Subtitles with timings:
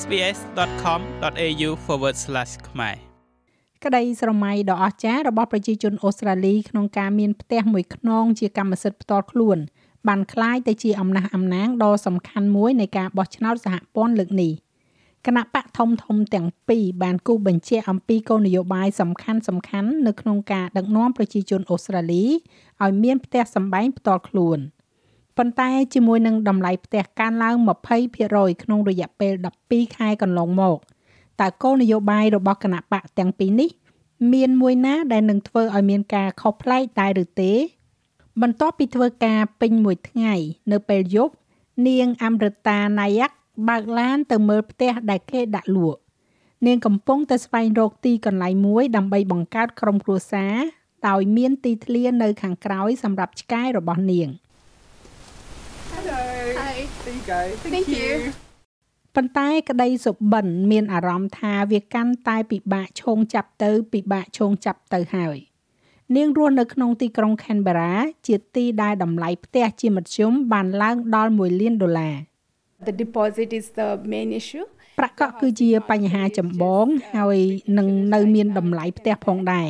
[0.00, 1.70] sbs.com.au/
[2.68, 2.96] ខ្មែរ
[3.84, 9.58] ក្តីស្រមៃដ៏អស្ចារ្យរបស់ប្រជាជនអូស្ត្រាលីក្នុងការមានផ្ទះមួយខ្នងជាកម្មសិទ្ធិផ្ទាល់ខ្លួន
[10.08, 14.52] បានคล้ายទៅជាអំណះអំណាងដ៏សំខាន់មួយនៃការបោះឆ្នោតសហព័ន្ធលើកនេះ
[15.26, 22.24] គណៈបកធំធំទាំងពីរបានគូសបញ្ជាក់អំពីគោលនយោបាយសំខាន់សំខាន់នៅក្នុងការដឹកនាំប្រជាជនអូស្ត្រាលី
[22.82, 24.58] ឲ្យមានផ្ទះសម្បែងផ្ទាល់ខ្លួន
[25.37, 27.55] ប៉ុន្តែជាមួយនឹងតម្លៃផ្ទះកើនឡើង
[28.09, 29.33] 20%ក្នុងរយៈពេល
[29.65, 30.77] 12ខែកន្លងមក
[31.41, 33.69] តើគោលនយោបាយរបស់គណៈបកទាំងពីរនេះ
[34.33, 37.53] មានមួយណាដែលនឹងធ្វើឲ្យមានការខុសប្លែកដែរឬទេ
[38.41, 40.33] បន្ទាប់ពីធ្វើការពេញមួយថ្ងៃ
[40.71, 41.33] នៅពេលយប់
[41.87, 43.35] នាងអមរតាណាយ៉ាក់
[43.69, 45.99] បើកឡានទៅមើលផ្ទះដែលគេដាក់លក់
[46.65, 50.55] នាងកំពុងតែស្វែងរកទីកន្លែងមួយដើម្បីបង្កើតក្រុមគ្រួសារ
[51.07, 54.50] ដោយមានទីធ្លានៅខាងក្រោយសម្រាប់ឆ្កែរបស់នាង Hello.
[54.50, 54.50] Hi.
[57.11, 57.55] There you go.
[57.63, 58.13] Thank, Thank you.
[59.15, 65.37] ប៉ុន្តែក្តីសុបិនមានអារម្មណ៍ថាវាកាន់តែពិបាកឈោងចាប់ទៅពិបាកឈោងចាប់ទៅហើយ
[66.15, 67.93] នាងរស់នៅក្នុងទីក្រុង Canberra
[68.27, 72.15] ជាទីដែលតម្លៃផ្ទះជាមធ្យមបានឡើងដល់1លានដុល្លារ
[72.87, 74.65] The deposit is the main issue.
[74.99, 77.39] ប្រាក់កក់គឺជាបញ្ហាចម្បងហើយ
[77.77, 79.69] នឹងនៅមានតម្លៃផ្ទះផងដែរ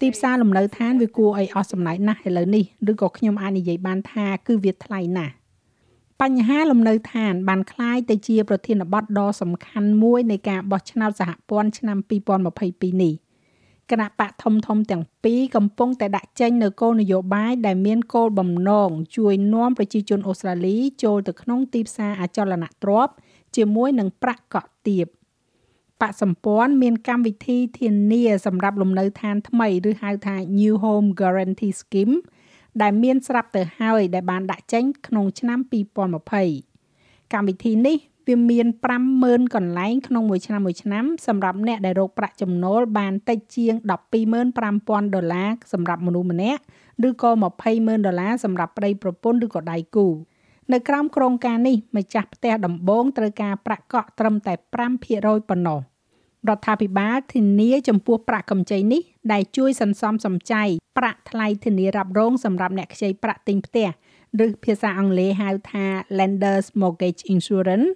[0.00, 5.37] ទីផ្សារលំនៅឋានវាគួរឲ្យអស់សំណើចណាស់ឥឡូវនេះឬក៏ខ្ញុំអាចនិយាយបានថាគឺវាថ្លៃណាស់
[6.21, 11.97] បញ្ហាលំនៅឋានបានคล้ายទៅជាប្រធានបទដ៏សំខាន់មួយនៃការបោះឆ្នោតសហព័ន្ធឆ្នាំ
[12.49, 13.13] 2022នេះ
[13.91, 23.13] គណៈបកធំធំទាំងពីរកំពុងតែដាក់ចេញនៅគោលនយោបាយដែលមានគោលបំណងជួយនាំប្រជាជនអូស្ត្រាលីចូលទៅក្នុងទីផ្សារអចលនទ្រព្យ
[23.55, 25.07] ជាមួយនឹងប្រាក់កក់ទាប
[26.01, 32.15] បកសម្ព័ន្ធមានកម្មវិធីធានាសម្រាប់លំនៅឋានថ្មីឬហៅថា New Home Guarantee Scheme
[32.82, 35.58] ដែលមានស្រាប់ទៅហើយដែលបានដាក់ចេញក្នុងឆ្នាំ
[36.22, 37.96] 2020កម្មវិធីនេះ
[38.28, 38.66] វាមាន
[39.10, 46.62] 50000កន្លែងក្នុងមួយឆ្នាំមួយឆ្នាំសម្រាប់អ្នកដែលរកប្រាក់ចំណូលបានតិចជាង125,000ដុល្លារសម្រាប់មនុស្សម្នាក់
[47.08, 47.30] ឬក៏
[47.68, 50.06] 200,000ដុល្លារសម្រាប់ប្តីប្រពន្ធឬក៏ដៃគូ
[50.72, 54.52] នៅក្រោមក្រមការនេះម្ចាស់ផ្ទះដំបងត្រូវការប្រាក់កក់ត្រឹមតែ
[55.00, 55.80] 5%ប៉ុណ្ណោះ
[56.48, 60.62] រដ្ឋាភិបាលធានាចំពោះប្រាក់កម្ចីនេះដែលជួយសន្សំសំចៃ
[60.98, 63.88] ប្រាក់ថ្លៃធានារ៉ាប់រងសម្រាប់អ្នកខ្ចីប្រាក់ទិញផ្ទះ
[64.44, 65.86] ឬភាសាអង់គ្លេសហៅថា
[66.18, 67.88] Lenders Mortgage Insurance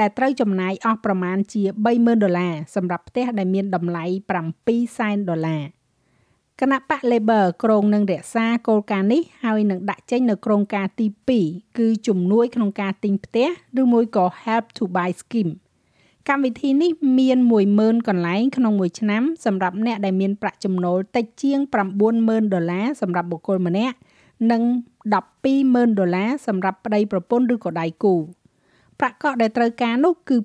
[0.00, 1.62] ដែលត្រូវចំណាយអស់ប្រមាណជា
[1.94, 4.04] 30,000ដុល្លារសម្រាប់ផ្ទះដែលមានតម្លៃ
[4.48, 5.64] 7សែនដុល្លារ
[6.60, 11.06] គណៈបក Labor ក្រុងនឹងរក្សាគោលការណ៍នេះហើយនឹងដាក់ចេញនៅក្រមការទី
[11.42, 13.48] 2គឺជំនួយក្នុងការទិញផ្ទះ
[13.80, 15.52] ឬមួយក៏ Help to Buy Scheme
[16.28, 17.38] កម្មវិធីនេះមាន
[17.74, 21.58] 10000កន្លែងក្នុងមួយឆ្នាំសម្រាប់អ្នកដែលមានប្រាក់ចំណូលតិចជាង
[22.06, 23.96] 90000ដុល្លារសម្រាប់បុគ្គលម្នាក់
[24.50, 24.62] និង
[25.30, 28.14] 120,000ដុល្លារសម្រាប់ប្តីប្រពន្ធឬក៏ដៃគូ
[29.00, 30.36] ប្រាក់កក់ដែលត្រូវការនោះគឺ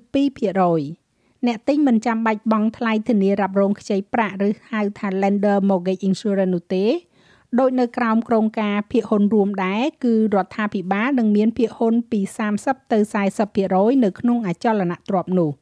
[0.68, 6.84] 2%អ្នកទិញមិនចាំបាច់បង់ថ្លៃធានារ៉ាប់រងខ្ចីប្រាក់ឬហៅថា lender mortgage insurance នោះទេ
[7.60, 12.20] ដោយនៅក្រោមក្រមការភាគហ៊ុនរួមដែរគឺរដ្ឋាភិបាលនឹងមានភាគហ៊ុនពី
[12.56, 12.98] 30ទៅ
[13.50, 15.52] 40%នៅក្នុងអចលនទ្រព្យនោះ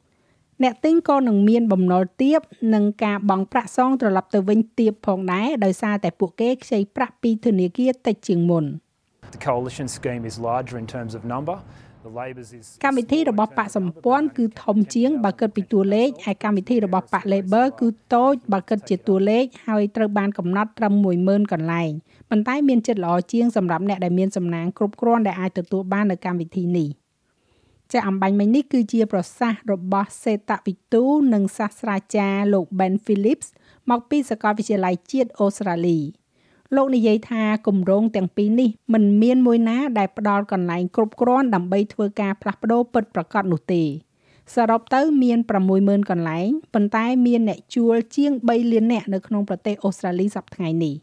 [0.61, 2.41] អ្នកទិញក៏នឹងមានបំណុលទាប
[2.73, 8.65] និងការបង់ប្រាក់សងត្រឡប់ទៅវិញទាបផងដែរដោយសារតែពួកគេខ្ចីប្រាក់ពីធនាគារតិចជាងមុន
[9.35, 11.57] The coalition scheme is larger in terms of number.
[12.07, 20.93] The Labor's is កម្មវិធីរបស់បកសម្ព័ន្ធគឺធំជាងបើគិតពីតួលេខហើយកម្មវិធីរបស់បក Labor គឺតូចបើគិតជាតួលេខហើយត្រូវបានកំណត់ត្រឹម
[21.23, 21.91] 10000កន្លែង
[22.29, 26.89] ប៉ុន្តែមានចិត្តល្អជាងសម្រាប់អ្នកដែលមានសំណាងគ្រប់គ្រាន់ដែលអាចទទួលបាននៅកម្មវិធីនេះ
[27.93, 33.47] ចាក់អំបញ្ញមិញនេះគឺជាប្រសាសន៍របស់សេតវិទូនិងសាស្ត្រាចារ្យលោក Ben Phillips
[33.89, 35.99] មកពីសាកលវិទ្យាល័យជាតិអូស្ត្រាលី
[36.75, 43.83] លោកនិយាយថាគម្រោងទាំងពីរនេះមិនមានមួយណាដែលផ្ដល់កន្លែងគ្រប់គ្រាន់ដើម្បីធ្វើការផ្លាស់ប្ដូរពិតប្រាកដនោះទេ
[44.55, 45.39] សរុបទៅមាន
[45.73, 50.95] 60000កន្លែងប៉ុន្តែមានអ្នកជួលជាង3លាននាក់នៅក្នុងប្រទេសអូស្ត្រាលីសប្តាហ៍នេះ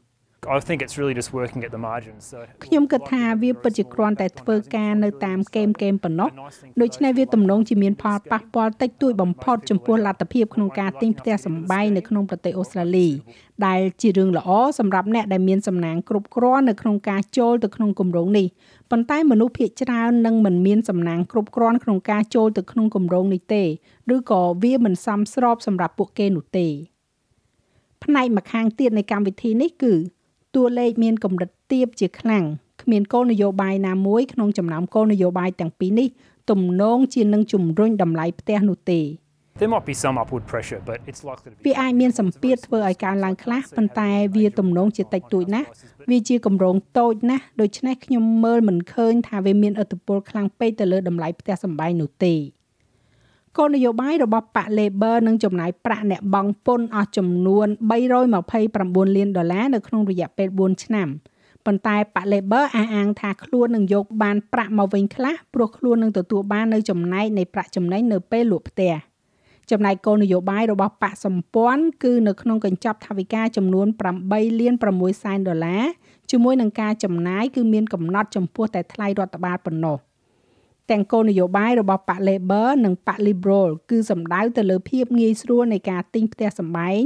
[0.49, 2.23] I think it's really just working at the margins.
[2.33, 6.31] So ខ្ញុំគិតថាវាពិតជាគ្រាន់តែធ្វើការនៅតាមហ្គេមហ្គេមប៉ុណ្ណោះ
[6.81, 13.09] ដូច្នេះវាទំនងជាមានផលប៉ះពាល់តិចតួចបំផុតចំពោះលទ្ធភាពក្នុងការទិញផ្ទះសម្បែងនៅក្នុងប្រទេសអូស្ត្រាលី
[13.67, 18.47] ដែលជារឿងល្អសម្រាប់អ្នកដែលមានសំណាងគ្រប់គ្រាន់នៅក្នុងការចូលទៅក្នុងគម្រោងនេះ
[18.91, 23.65] ប៉ុន្តែមនុស្សភាគច្រើននឹងមិនមានសំណាងគ្រប់គ្រាន់ក្នុងការចូលទៅក្នុងគម្រោងនេះទេ
[24.15, 26.67] ឬក៏វាមិនសមស្របសម្រាប់ពួកគេនោះទេ
[28.05, 29.95] ផ្នែកម្ខាងទៀតនៃកម្មវិធីនេះគឺ
[30.55, 32.45] តួលេខមានកម្រិតទាបជាខ្លាំង
[32.83, 36.09] គ្មានគោលនយោបាយណាមួយក្នុងចំណោមគោលនយោបាយទាំងពីរនេះ
[36.51, 39.01] ទំនងជានឹងជំរុញតម្លៃផ្ទះនោះទេ
[39.61, 45.69] there might be some upward pressure, but it's likely to be វាអាចមានសម្ពាធធ្វើឲ្យកើនឡើងខ្លះប៉ុន្តែវាទំនងជាតិចតួចណាស់
[46.11, 52.35] វាជាកម្រងតូចណាស់ដូច្នេះខ្ញុំមើលមិនឃើញថាវាមានឥទ្ធិពលខ្លាំងពេកទៅលើតម្លៃផ្ទះសម្បែងនោះទេ
[53.57, 57.67] គោលនយោបាយរបស់បក Labor នឹងចំណាយប្រាក់អ្នកបង់ពន្ធអស់ចំនួន
[58.41, 61.09] 329លានដុល្លារនៅក្នុងរយៈពេល4ឆ្នាំ
[61.67, 68.95] ប៉ុន្តែបក Labor អះអាងថាខ្លួននឹងយកបានប្រាក់មកវិញខ្លះព្រោះខ្លួននឹងទទួលបាននៅចំណែកនៃប្រាក់ចំណេញនៅពេលលក់ផ្ទះ
[69.71, 73.87] ចំណែកគោលនយោបាយរបស់បកសម្ព័ន្ធគឺនៅក្នុងកញ្ចប់ថវិកាចំនួន
[74.25, 75.85] 8លាន6សែនដុល្លារ
[76.31, 79.99] ជាមួយនឹងការចំណាយគឺមានកំណត់ចំពោះតែថ្លៃរដ្ឋបាលប៉ុណ្ណោះ
[80.91, 87.03] ទាំងគោលនយោបាយរបស់បក Labor និងបក Liberal គឺសំដៅទៅលើភាពងាយស្រួលនៃការទិញផ្ទះសម្បែង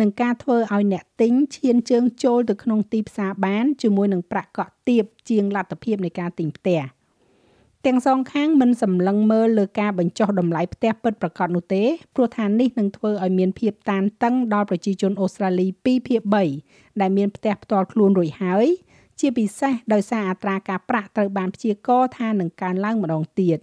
[0.00, 6.80] និងការធ្វើឲ្យអ្នកទិញឈានជើងចូលទៅក្នុងទីផ្សារបានជាមួយនឹងប្រាក់កក់ទាបជាងលទ្ធភាពនៃការទិញផ្ទះ
[7.86, 16.20] ទាំងសងខាងមិនសម្លឹងមើលលើការបញ្ចុះតម្លៃផ្ទះពិតប្រាកដនោះទេព្រោះថានេះនឹងធ្វើឲ្យមានភាពតានតឹងដល់ប្រជាជនអូស្ត្រាលី2ភាគ
[16.60, 18.66] 3ដែលមានផ្ទះផ្ទាល់ខ្លួនរួចហើយ
[19.20, 23.58] ជាពិសេសដោយសារអត្រាការប្រាក់ត្រូវបានព្យាករណ៍ថានឹងកើនឡើងម្ដងទៀត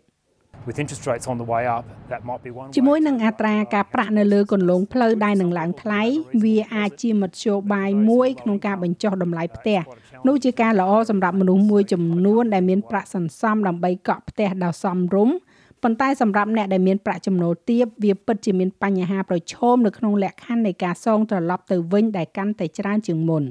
[0.67, 6.01] With interest rates on the way up, that might be one ជាមួយនឹងអត្រាការប្រាក់នៅលើគន្លងផ្លូវដែលនឹងឡើងថ្លៃ
[6.43, 9.79] វាអាចជាមធ្យោបាយមួយក្នុងការបញ្ចុះតម្លៃផ្ទះ
[10.27, 15.35] នោះជាការល្អសម្រាប់មនុស្សមួយចំនួនដែលមានប្រាក់សន្សំដើម្បីកក់ផ្ទះដ៏សមរម្យ
[15.83, 23.45] ប៉ុន្តែសម្រាប់អ្នកដែលមានប្រាក់ចំណូលទាបវាពិតជាមានបញ្ហាប្រឈមនៅក្នុងលក្ខខណ្ឌនៃការសងត្រឡប់ទៅវិញដែលកាន់តែច្រើនជាងមុន។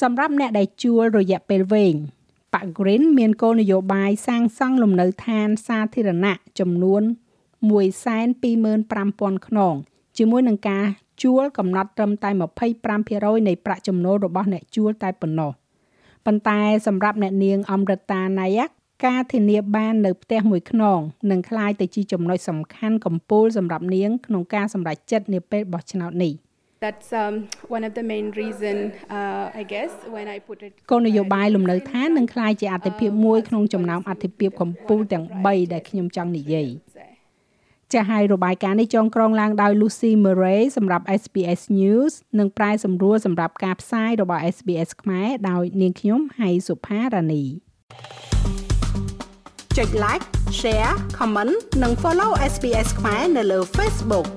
[0.00, 1.94] សម្រាប់អ្នកដែលជួលរយៈពេលវែង
[2.54, 7.02] ប៉ា Green មានគោលនយោបាយសាងសង់លំនៅឋានសាធារណៈចំនួន
[7.74, 9.74] 125,000ខ្នង
[10.18, 10.84] ជាមួយនឹងការ
[11.22, 12.30] ជួលកំណត់ត្រឹមតែ
[12.88, 15.50] 25%នៃប្រាក់ចំណូលរបស់អ្នកជួលតែប៉ុណ្ណោះ
[16.26, 18.66] ប៉ុន្តែសម្រាប់អ្នកនាងអមរិតាណាយ៉ា
[19.06, 20.98] ការធានាបាននៅផ្ទះមួយខ្នង
[21.30, 26.32] នឹងក្លាយទៅជាចំណុចសំខាន់កំពូលសម្រាប់នាងក្នុងការសម្រេចចិត្តនាពេលបោះឆ្នោតនេះ
[26.84, 27.34] That's um,
[27.76, 28.76] one of the main reason
[29.18, 36.68] uh, I guess when I put it គោលនយោបាយលំនៅឋាននឹងក្លាយជាអតិភិបមួយក្នុងចំណោមអតិភិបកំពូលទាំង3ដែលខ្ញុំចង់និយាយ
[37.92, 47.44] ចាស់ហើយរបាយការណ៍នេះចងក្រងឡើងដោយ Lucy Murray សម្រាប់ SBS News និងប្រែសម្រួលសម្រាប់ការផ្សាយរបស់ SBS ខ្មែរដោយនាងខ្ញុំហៃសុផារ៉ានី
[49.76, 50.24] ចុច like
[50.60, 54.28] share comment និង follow SBS ខ្មែរនៅលើ Facebook